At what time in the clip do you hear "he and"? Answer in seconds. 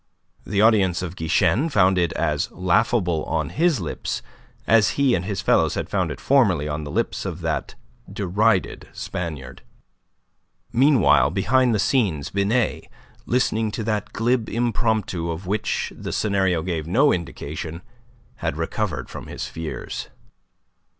4.97-5.25